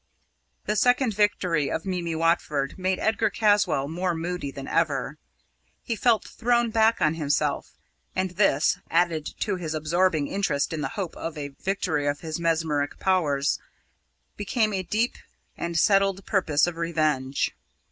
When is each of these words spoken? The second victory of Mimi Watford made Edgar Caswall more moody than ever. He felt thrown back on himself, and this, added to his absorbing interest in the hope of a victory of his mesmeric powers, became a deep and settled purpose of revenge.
The 0.65 0.75
second 0.75 1.13
victory 1.13 1.69
of 1.69 1.85
Mimi 1.85 2.15
Watford 2.15 2.73
made 2.79 2.97
Edgar 2.97 3.29
Caswall 3.29 3.87
more 3.87 4.15
moody 4.15 4.49
than 4.49 4.67
ever. 4.67 5.19
He 5.83 5.95
felt 5.95 6.23
thrown 6.27 6.71
back 6.71 7.01
on 7.01 7.13
himself, 7.13 7.73
and 8.15 8.31
this, 8.31 8.79
added 8.89 9.27
to 9.41 9.57
his 9.57 9.75
absorbing 9.75 10.25
interest 10.27 10.73
in 10.73 10.81
the 10.81 10.89
hope 10.97 11.15
of 11.15 11.37
a 11.37 11.49
victory 11.49 12.07
of 12.07 12.21
his 12.21 12.39
mesmeric 12.39 12.97
powers, 12.97 13.59
became 14.37 14.73
a 14.73 14.81
deep 14.81 15.19
and 15.55 15.77
settled 15.77 16.25
purpose 16.25 16.65
of 16.65 16.77
revenge. 16.77 17.51